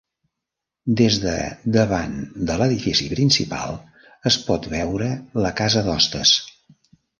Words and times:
Des 1.01 1.17
de 1.25 1.33
davant 1.75 2.15
de 2.51 2.55
l'edifici 2.63 3.11
principal 3.13 3.77
es 4.33 4.41
pot 4.49 4.67
veure 4.75 5.13
la 5.47 5.55
casa 5.63 5.87
d'hostes. 5.93 6.37